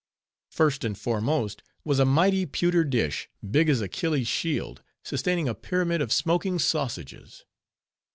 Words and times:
First 0.49 0.83
and 0.83 0.97
foremost, 0.97 1.61
was 1.85 1.99
a 1.99 2.05
mighty 2.05 2.47
pewter 2.47 2.83
dish, 2.83 3.29
big 3.47 3.69
as 3.69 3.81
Achilles' 3.81 4.27
shield, 4.27 4.81
sustaining 5.03 5.47
a 5.47 5.53
pyramid 5.53 6.01
of 6.01 6.11
smoking 6.11 6.57
sausages. 6.57 7.45